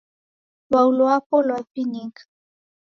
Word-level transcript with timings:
Lwau 0.69 0.87
lwapo 0.97 1.35
lwavinika 1.47 2.23